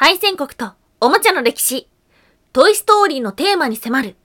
[0.00, 1.86] 敗戦国とおもちゃの歴史、
[2.54, 4.16] トイストーリーのテーマに迫る。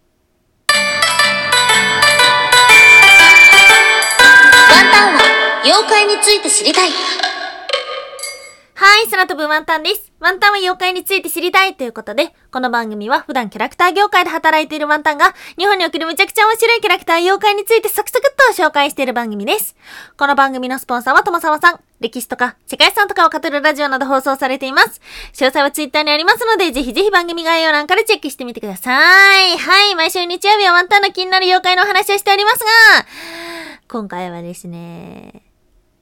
[4.72, 5.20] ワンタンは
[5.66, 6.92] 妖怪について知りたい。
[8.78, 10.14] はい、空飛ぶワンタンです。
[10.22, 19.76] ワンタンは妖怪について知りたいということで、この番組は普段キャラクター業界で働いているワンタンが、日本におけるめちゃくちゃ面白いキャラクター妖怪についてサクサクっと紹介している番組です。
[20.16, 21.80] この番組のスポンサーはともさまさん。
[22.06, 25.02] 歴史とか世界遺産とかを語るラジオなど放送されています。
[25.34, 28.92] 詳細はツイッターにありますので、ぜひぜひ番組概要欄からチェックしてみてくださ
[29.42, 29.58] い。
[29.58, 32.66] はい、毎週日曜日はワンタンの気になる妖怪のお話をしておりますが、
[33.88, 35.44] 今回はですね、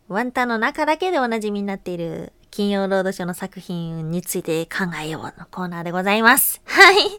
[0.09, 6.61] ワンタンの中だけでおなじみになっている金曜ロードショーの作品について考えようのコーナーでございます。
[6.65, 6.95] はい。
[6.95, 7.09] 先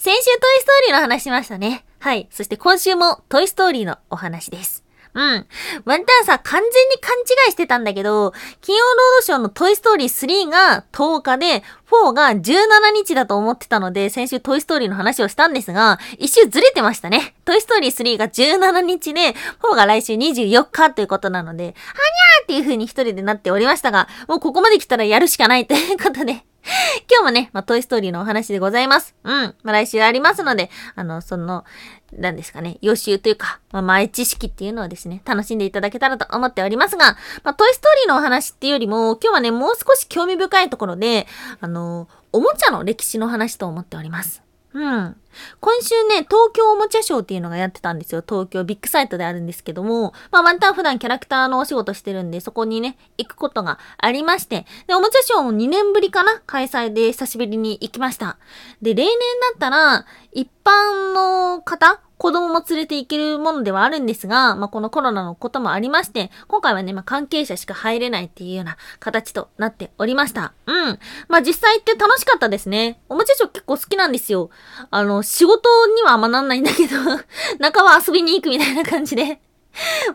[0.00, 1.84] 週トイストーリーの話しましたね。
[1.98, 2.28] はい。
[2.30, 4.87] そして今週もトイストーリーのお話です。
[5.18, 5.46] うん。
[5.84, 17.34] ワンタンさ、完全に勘違いしてたんだけど、金曜ロードショーのトイストーリー3が10日で、4が17日だと思ってたので、先週トイストーリーの話をしたんですが、一週ずれてましたね。
[17.44, 26.44] トイストーリー3が17日で、4が来週24日ということなので、はにゃーっていう風に一人でなっておりましたが、もうここまで来たらやるしかないということで、
[27.10, 29.14] 今日もね、まあ、トイストーリーのお話でございます。
[29.24, 29.54] うん。
[29.62, 31.64] まあ、来週ありますので、あの、その、
[32.12, 41.26] 何ですかね、予習というか、まあ、前知識っていうのをですね、楽しんでいただけたらと思っておりますが、まあ、トイストーリーのお話っていうよりも、今日はね、もう少し興味深いところで、
[41.60, 44.42] あの、おもちゃの歴史の話と思っております。
[44.74, 45.16] うん。
[45.60, 48.22] 今週ね、東京おもちゃショーっていうのがやってたんですよ。
[48.26, 56.42] 東京ビッグサイトであるんですけども、まあワンタン普段キャラクターのお仕事してるんで、そこにね、行くことがありまして、で、おもちゃショーも2年ぶりかな？
[56.46, 58.36] 開催で久しぶりに行きました。
[58.82, 59.10] で、例年
[59.52, 70.52] だったら、一般の方子供も連れて行けるものではあるんですが、まあ、このコロナのこともありまして、今回はね、まあ、関係者しか入れないっていうような形となっておりました。
[70.66, 70.98] うん。
[71.28, 73.00] まあ、実際行って楽しかったですね。
[73.08, 74.50] おもちゃショー結構好きなんですよ。
[74.90, 76.96] あの、仕事にはあんまなんないんだけど、
[77.60, 79.40] 中は遊びに行くみたいな感じで。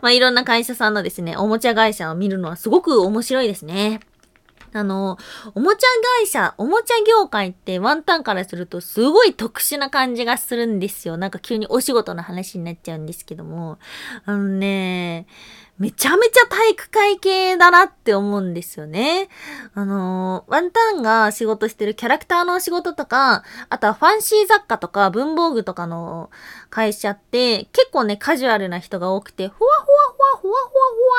[0.02, 4.00] まあ、いろんな会社さんのですね、おもちゃ会社を見るのはすごく面白いですね。
[4.74, 5.18] あの、
[5.54, 5.86] おもちゃ
[6.18, 11.16] 会社、おもちゃ業界ってワンタンからするとすごい特殊な感じがするんですよ。
[11.16, 13.78] なんか急にお仕事の話になっちゃうんですけども。
[14.24, 15.26] あのね、
[15.78, 19.28] めちゃめちゃ体育会系だなって思うんですよね。
[19.74, 26.30] あの、ワンタンが仕事してるキャラクターのお仕事とか、あとはファンシー雑貨とか文房具とかの
[26.70, 30.72] 会社って結構ね、カジュアルな人が多くて、ふわふわわふわふわふ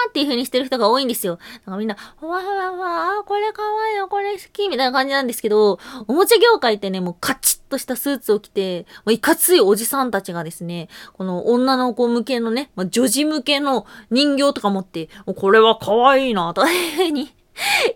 [0.05, 1.39] わっていう風にしてる人が多いんですよ。
[1.65, 17.33] なんかみんな、ふわふわふわ、あ、これかわいいよ、これ好き、みたいな感じなんですけど、おもちゃ業界ってね、もうカチッとしたスーツを着て、もういかついおじさんたちがですね、この女の子向けのね、まあ、女児向けの人形とか持って、これは可愛いな、という風に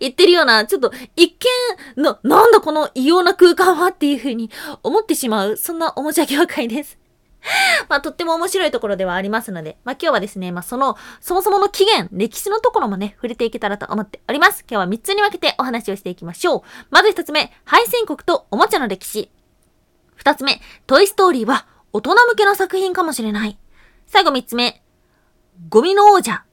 [0.00, 1.36] 言ってるような、ちょっと一
[1.96, 4.50] 見、な、なんだこの異様な空間はっていう風に
[4.82, 6.98] 思ってしまう、そんなおもちゃ業界です。
[7.88, 14.64] まあ、とっても面白いところではありますので、まあ、今日はですね、まあ、その、そもそもの起源、歴史のところもね、触れていけたらと思っております。
[14.70, 16.62] 今日は3つに分けてお話をしていきましょう。
[16.90, 19.30] まず1つ目、敗戦国とおもちゃの歴史。
[20.22, 23.58] 2つ目、トイストーリーは大人向けの作品かもしれない。
[24.06, 24.82] 最後3つ目、
[25.68, 26.44] ゴミの王者。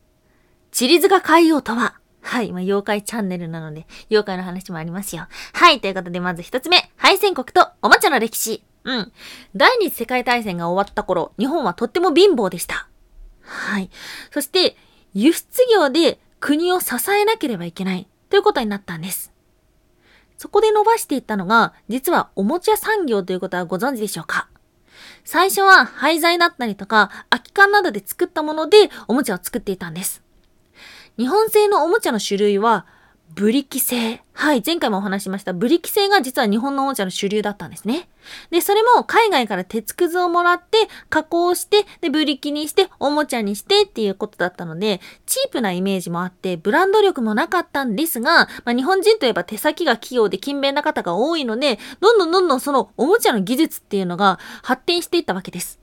[0.71, 1.95] チリズが海王とは
[2.27, 2.51] はい。
[2.51, 5.27] まあ、妖怪チャンネルなので、妖怪の話もありますよ。
[5.53, 5.79] はい。
[5.79, 6.91] ということで、まず一つ目。
[6.97, 8.66] 敗戦国とおもちゃの歴史。
[8.87, 9.11] うん。
[9.53, 12.87] 第二次世界大戦が終わった頃、日本はとっても貧乏でした。
[13.41, 13.89] はい。
[14.31, 14.77] そして、
[15.13, 18.07] 輸出業で国を支えなければいけない。
[18.29, 19.33] ということになったんです。
[20.37, 24.47] そこで伸ばしていったのが、実はおもちゃ産業ということはご存知でしょうか
[25.25, 30.23] 最初は廃材だったりとか、空き缶などで作ったものでおもちゃを作っていたんです。
[31.17, 32.85] 日本製のおもちゃの種類は、
[33.33, 34.21] ブリキ製。
[34.33, 35.53] はい、前回もお話しました。
[35.53, 38.09] ブリキ製が実は日本のおもちゃの主流だったんですね。
[38.49, 40.77] で、それも海外から鉄くずをもらって、
[41.09, 55.79] 加工して、で、ブリキにして、おもちゃにしてっていうことだったので、チープなイメージもあって、ブランド力もなかったんですが、まあ、日勤人といえば手先が器用で勤勉な方が多いので、どんどんどんどんそのおもちゃの技術っていうのが発展していったわけです。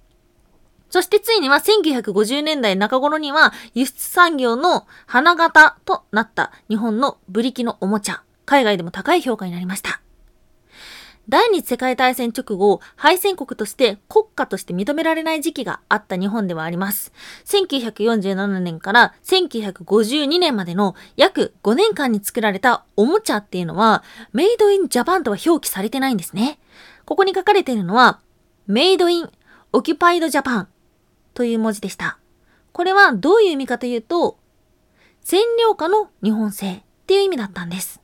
[0.94, 8.22] そしてついには1950年代中頃には輸出産業の花形となった日本のブリキのおもちゃ。
[8.44, 10.00] 海外でも高い評価になりました。
[11.28, 17.12] 第二次世界大戦直後、敗戦国として国家として認められない時期があった日本ではあります。
[17.44, 26.60] 1947年から1952年までの約5年間に作られたおもちゃっていうのは、メイドインジャパンとは表記されてないんですね。
[27.04, 28.20] ここに書かれているのは、
[28.68, 29.30] メイドイン
[29.72, 30.68] オキュパイドジャパン
[31.34, 32.18] という文字でした。
[32.72, 34.38] これはどういう意味かというと、
[35.24, 38.00] 占領下の日本製っていう意味だったんです。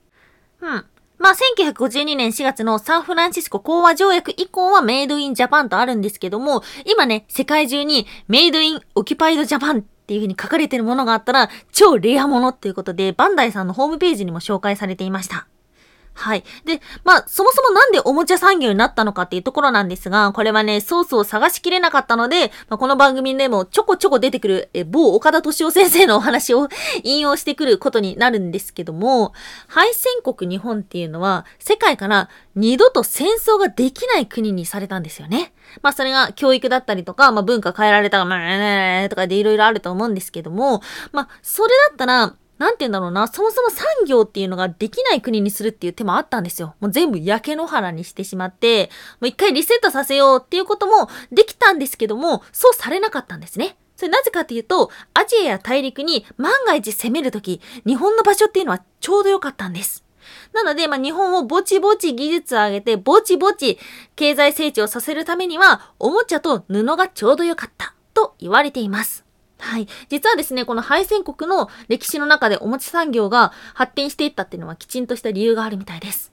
[0.61, 0.85] うん。
[1.19, 15.47] まあ、1952年4月のサンフランシスコ講和条約以降はメイドインジャパンとあるんですけども、今ね、世界中にメイドインオキュパイドジャパンっていう風に書かれてるものがあったら、超レアものっていうことで、バンダイさんのホームページにも紹介されていました。
[16.21, 16.45] はい。
[16.67, 26.69] で、まあ、そもそもなんでおもちゃ産業になったのかっていうところなんですが、これはね、ソースを探しきれなかったので、まあ、この番組でもちょこちょこ出てくる、え、某岡田敏夫先生のお話を
[27.05, 29.33] 引用してくることになるんですけども、
[29.67, 35.55] 敗戦国日本っていうのは、世界から二度と戦争ができない国にされたんですよね。
[35.81, 38.37] まあ、それが教育だったりとか、まあ、文化変えられたが、ま
[39.05, 40.83] あ、とかでいろいろあると思うんですけども、
[41.13, 46.75] まあ、それだったら、なんて言うんだろうな、そもそも産業っていうのができない国にするっていう手もあったんですよ。
[46.79, 53.79] もう全部焼け野原にしてしまって、もう一回リセットさせようっていうこともできたんですけども、そうされなかったんですね。
[53.97, 60.05] それなぜかっていうと、アジアや大陸に万が一攻めるとき、日本の場所っていうのはちょうど良かったんです。
[60.53, 63.79] なので、まあ、日本をぼちぼち技術を上げて、ぼちぼち
[64.17, 69.25] 経済成長させるためには、おもちゃと布がちょうど良かったと言われています。
[69.61, 69.87] はい。
[70.09, 76.33] 実はですね、この敗戦国の歴史の中でおもち産業が発展していったっていうのはきちんとした理由があるみたいです。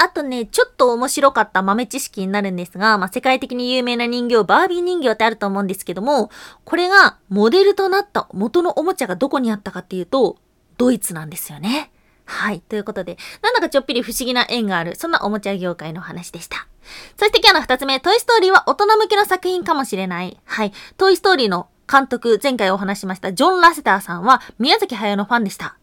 [0.00, 6.30] あとね、ちょっと面白かった豆知識になるんですが、まあ、世界的に有名な人形、バービー人形ってあると思うんですけども、
[6.64, 10.36] これがモデルとなった元のおもちゃがどこにあったかっていうと、
[10.76, 11.90] ドイツなんですよね。
[12.24, 12.60] はい。
[12.60, 16.68] ということで、なんだかちょっぴり不思議な縁がある、そんなおもちゃ業界の話でした。
[17.16, 20.38] そして今日の二つ目、トイストーリーは大人向けの作品かもしれない。
[20.44, 20.72] はい。
[20.96, 25.76] トイストーリーの監督、前回お話しましたジョン・ラセターさんは宮崎駿のファンでした。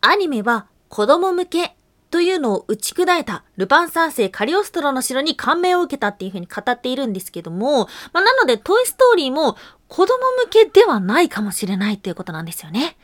[0.00, 1.76] アニメは子供向け
[2.10, 9.56] というのを打ち砕いたルパン三世カリオストロの城に感銘を受けたっていう風に語っているんですけども、まあ、なのでトイストーリーも
[9.86, 12.96] 子供向けではないかもしれないっていうことなんですよね。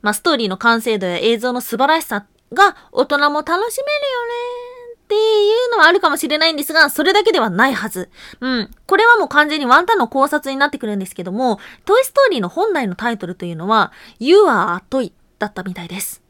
[0.00, 4.71] まあ、ストーリーの完成度や映像の素晴らしさが大人も楽しめるよね
[5.02, 8.08] っていうのはあるかもしれないんですが、それだけではないはず。
[8.40, 8.70] うん。
[8.86, 16.22] これはもう完全にワンタンの考察になってくるんですけども、トイストーリーの本来のタイトルというのは、You are a toy だったみたいです。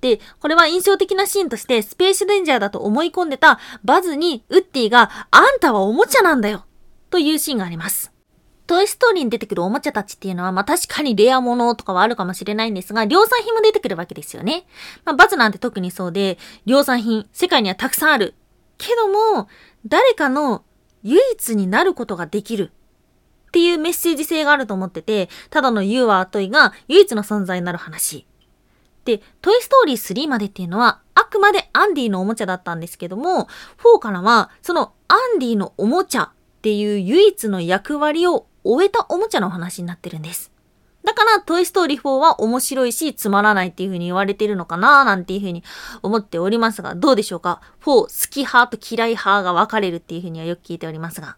[0.00, 6.64] で、これは印象的なシーンとして、スペースレンジャーだと思い込んでたバズにウッディが、あんたはおもちゃなんだよ
[7.10, 8.09] というシーンがあります。
[8.70, 14.64] トイストーリーに出てくるおもちゃたちっていうのは、まあ確かにレアものとかはあるかもしれないんですが、量産品も出てくるわけですよね。
[15.04, 18.34] まあバズなんて特にそうで、量産品、世界にはたくさんある。
[18.78, 19.48] けども、
[19.86, 20.62] 誰かの
[21.02, 22.70] 唯一になることができる。
[23.48, 28.24] っていうメッセージ性があると思ってて、ただの You are a toy が唯一の存在になる話。
[29.04, 36.30] で、トイストーリー3までっていうのは、あくまでアンディのおもちゃだったんですけども、4からは、そのアンディのおもちゃっ
[36.62, 40.52] ていう唯一の役割を終えたおもちゃの話になってるんです。
[41.04, 45.64] だから、トイストーリー4は面白いし、つまらないっていう風に言われてるのかななんていう風に
[46.02, 51.36] 思っておりますが、どうでしょうか ?4 好き派と嫌い派が分かれるっていう風にはよく聞いておりますが。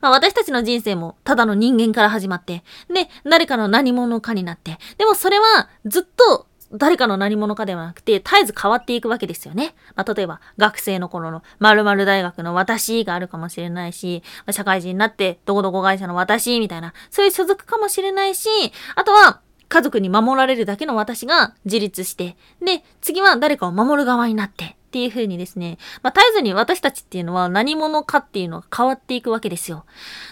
[0.00, 9.74] まあ私たちの人生もただの人間から始まって、で、誰かの何者かになって、でもそれはずっと誰かの何者かではなくて、絶えず変わっていくわけですよね。
[9.94, 18.48] まあ、例えば、学生の頃の〇〇大学の私があるかもしれないし、まあ、社会人になってどこどこ会社の私みたいな、そういう所属かもしれないし、
[18.96, 29.86] あとは、家族に守られるだけの私が自立して、で、次は誰かを守る側になって、っていう風にですね、まあ、絶えずに私たちっていうのは何者かっていうのが変わっていくわけですよ。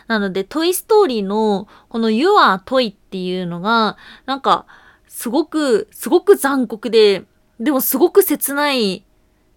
[0.07, 4.67] なので、トイストーリーのこの You are Toy っていうのが、なんか、
[5.13, 7.25] すごく、すごく残酷で、
[7.61, 9.05] でもすごく切ない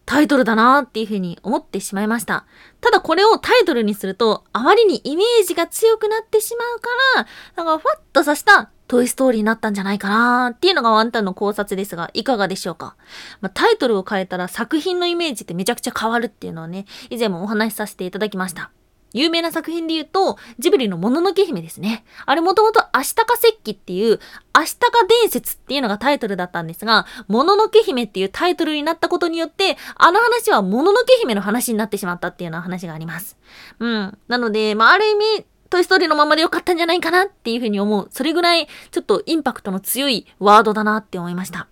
[0.05, 2.45] タイトルだなっていうふうに思ってしまいました。
[2.81, 12.97] ただこれをタイトルにすると、あまりにイメージが強くなってしまうから、なんかふわっとさしたトイストーリーになったんじゃないかなっていうのがワンタンの考察ですが、いかがでしょうか、
[13.39, 18.71] まあ、タイトルを変えたら作品のイメージってめちゃくちゃ変わるっていうのはね、以前もお話しさせていただきました。
[19.15, 22.03] 有名な作品で言うと、ジブリのもののけ姫ですね。
[22.25, 24.19] あれもともと明日か石器っていう、
[24.53, 24.91] 明日か
[25.22, 33.38] 伝説っていうのがタイトルだったんですが、もののけ姫っていうタイトルになったことによって、あの話はもののけ姫の話になってしまったっていうような話があります。
[33.79, 34.17] うん。
[34.27, 38.10] なので、まあ、ある意味、トイストーリーのままでよかったんじゃないかなっていうふうに思う。
[38.12, 41.67] それぐらい、ちょっとインパクトの強いワードだなって思いました。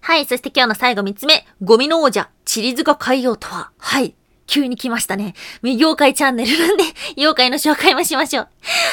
[0.00, 0.26] はい。
[0.26, 1.46] そして今日の最後3つ目。
[1.62, 3.70] ゴミの王者、チリズカ海洋とは。
[3.78, 4.14] はい。
[4.46, 5.34] 急に来ましたね。
[5.62, 6.84] 妖怪チャンネルなんで、
[7.16, 8.48] 妖怪の紹介もしましょう。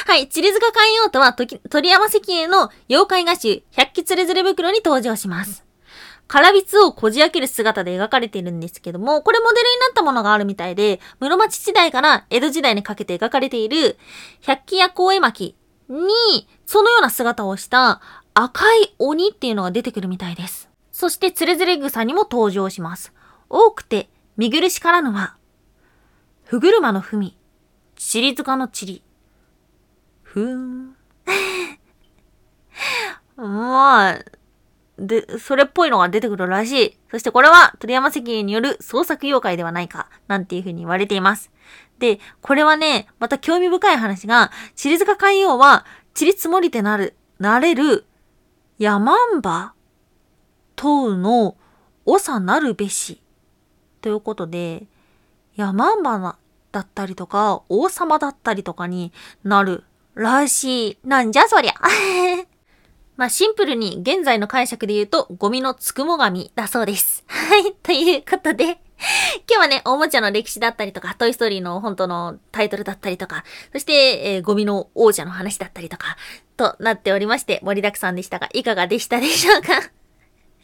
[0.08, 5.64] はい、チリズカ海洋とは、鳥山石英の妖怪画集、百鬼つれづれ袋に登場します。
[6.28, 13.98] カラビツをこじ開ける姿で描かれているんですけども、これモデルになったものがあるみたいで、室町時代から江戸時代にかけて描かれている、
[14.40, 15.56] 百鬼夜行絵巻
[15.90, 18.00] に、そのような姿をした
[18.34, 20.70] 赤い鬼っていうのが出てくるみたいです。
[20.94, 23.12] そして、つれづれ草にも登場します。
[23.50, 25.36] 多くて見苦しからぬは、
[26.52, 27.38] ふぐるまのふみ、
[27.96, 29.02] ちり塚のちり。
[30.22, 30.98] ふーん。
[33.38, 34.20] まあ、
[34.98, 36.98] で、それっぽいのが出てくるらしい。
[37.10, 41.52] そしてこれは鳥山石による創作妖怪ではないか、なんていう風に言われています。
[42.00, 48.04] で、これはね、また興味深い話が、チリ塚海王は、チリ積もりてなる、なれる、
[48.78, 49.74] 山んば、
[50.76, 51.56] 問うの、
[52.06, 53.22] 長なるべし。
[54.02, 54.88] ということで、
[55.56, 56.38] 山んばな、
[56.72, 59.12] だったりとか、王様だったりとかに
[59.44, 59.84] なる
[60.16, 60.98] らしい。
[61.04, 61.74] なんじゃそりゃ。
[63.18, 67.24] まあシンプルに現在の解釈で言うと、ゴミのつくも神だそうです。
[67.28, 67.74] はい。
[67.84, 68.82] ということで、
[69.50, 73.44] 今日はね、おもちゃの歴史だったりとか、トイストーリーの本当のタイトルだったりとか、
[73.74, 76.18] そして、えーゴミの王者の話だったりとか、
[76.56, 80.01] となっておりまして、盛りだくさんでしたが、いかがでしたでしょうか？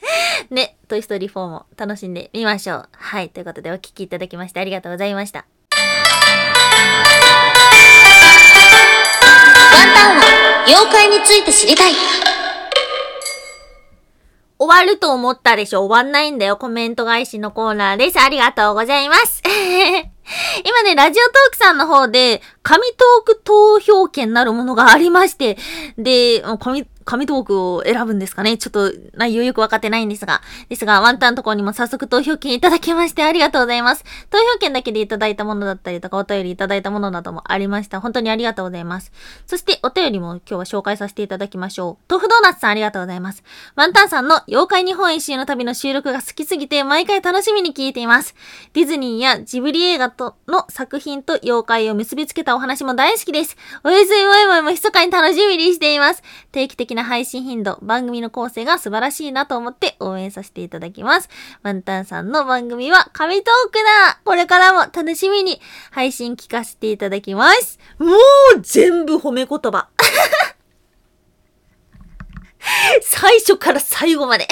[0.49, 2.89] ね、トイストーリー4も楽しんでみましょう。
[2.91, 3.29] はい。
[3.29, 5.45] ということで、お聞きいただきましてありがとうございました。
[9.73, 11.93] ワンタンは妖怪について知りたい。
[14.59, 16.57] 終わると思ったでしょ終わんないんだよ。
[16.57, 18.19] コメント返しのコーナーです。
[18.19, 19.43] ありがとうございます。
[20.65, 25.57] 今ね、ラジオトークさんの方で、紙トーク投票権なるものがありまして、
[25.97, 30.41] で、紙、紙トークを選ぶんですかねちょっと内容よくわかってないんですが。
[30.67, 34.03] ですが、ワンタンのところにも早速投票権いただきましてありがとうございます。
[34.29, 38.01] 投票権だけでいただいたものだったりとか、お便りいただいたものなどもありました。
[38.01, 39.13] 本当にありがとうございます。
[39.45, 42.11] そして、お便りも今日は紹介させていただきましょう。
[42.11, 43.43] 豆腐ドーナツさんありがとうございます。
[43.75, 48.35] ワンタンさんの妖怪日本一周の旅の収録が好きすぎて毎回楽しみに聞いています。
[48.73, 53.55] ディズニーやジブリ映画との作品と妖怪を結びつけたお話も大好きです。
[53.83, 56.23] おやすみもいもいも密かに楽しみにしています。
[56.51, 61.29] 定期的な配信頻度、番組の構成が素晴らしいなと思って応援させていただきます。
[61.63, 65.61] ワンタンさんの番組は神トークだこれからも楽しみに
[65.91, 67.79] 配信聞かせていただきます。
[67.99, 68.07] も
[68.57, 69.87] う全部褒め言葉。
[73.01, 74.47] 最初から最後まで。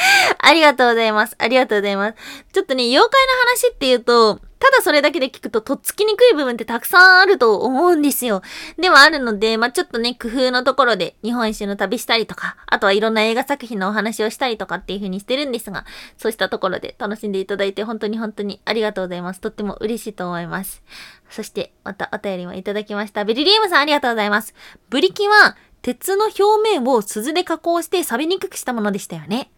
[0.38, 1.36] ありがとうございます。
[1.38, 2.14] ありがとうございます。
[2.52, 8.42] ちょっとね、妖怪の話っていうと、ただそれだけで聞くととっつきにくい部分ってたくさんあると思うんですよ。
[8.78, 15.86] ではあるので、まあ、ちょっとね、工夫のところで日本一周の旅したりとか、あとはいろんな映画作品のお話をしたりとかっていう風にしてるんですが、
[16.18, 19.40] そうしたところで楽しんでいただいて本当に本当にありがとうございます。
[19.40, 20.82] とっても嬉しいと思います。
[21.30, 23.24] そして、またお便りもいただきました。
[23.24, 24.54] ベリリウムさんありがとうございます。
[24.90, 29.50] ブリキは、鉄の表面を鈴で加工して錆びにくくしたものでしたよね。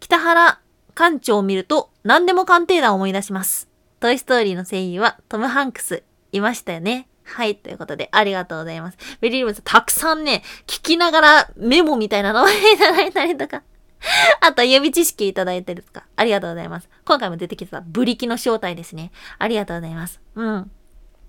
[0.00, 0.60] 北原
[0.94, 3.68] 館長を見ると何でも鑑定団を思い出します。
[4.00, 6.02] トイストーリーの声優はトム・ハンクス
[6.32, 7.06] いましたよね。
[7.22, 7.56] はい。
[7.56, 8.98] ということで、ありがとうございます。
[9.20, 13.62] ベリーリムさん、たくさんね、聞きながらメモみたいなのをいただいたりとか。
[14.40, 16.06] あと、指知識いただいてるとか。
[16.16, 16.88] ありがとうございます。
[17.04, 19.12] 今回も出てきてたブリキの正体ですね。
[19.38, 20.20] ありがとうございます。
[20.34, 20.70] うん。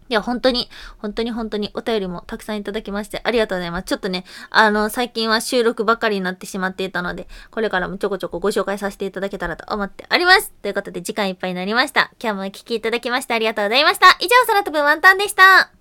[0.09, 3.83] いや、本当に、本当に本当にお便りもたくさんいただきましてありがとうございます。
[3.85, 10.51] ちょっとね、あの、最近は収録ばかりになってしまっていたので、これからもちょこちょこご紹介させていただけたらと思っております。
[10.61, 12.11] ということで、時間いっぱいになりました。
[12.21, 14.07] 今日もお聴きいただきましてありがとうございました。
[14.19, 15.80] 以上、空飛ぶワンタンでした。